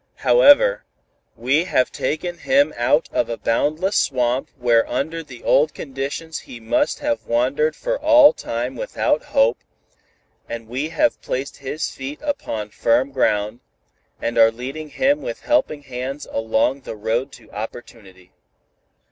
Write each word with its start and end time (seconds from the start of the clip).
However, 0.25 0.83
we 1.35 1.65
have 1.65 1.91
taken 1.91 2.39
him 2.39 2.73
out 2.75 3.07
of 3.11 3.29
a 3.29 3.37
boundless 3.37 3.95
swamp 3.97 4.49
where 4.57 4.89
under 4.89 5.21
the 5.21 5.43
old 5.43 5.75
conditions 5.75 6.39
he 6.39 6.59
must 6.59 6.97
have 7.01 7.27
wandered 7.27 7.75
for 7.75 7.99
all 7.99 8.33
time 8.33 8.75
without 8.75 9.21
hope, 9.25 9.59
and 10.49 10.67
we 10.67 10.89
have 10.89 11.21
placed 11.21 11.57
his 11.57 11.91
feet 11.91 12.19
upon 12.23 12.71
firm 12.71 13.11
ground, 13.11 13.59
and 14.19 14.39
are 14.39 14.49
leading 14.49 14.89
him 14.89 15.21
with 15.21 15.41
helping 15.41 15.83
hands 15.83 16.25
along 16.31 16.81
the 16.81 16.95
road 16.95 17.39
of 17.39 17.53
opportunity. 17.53 18.31